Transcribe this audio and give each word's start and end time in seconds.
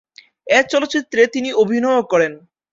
এ 0.47 0.59
চলচ্চিত্রে 0.71 1.21
তিনি 1.33 1.49
অভিনয়ও 1.53 2.03
করেন। 2.11 2.33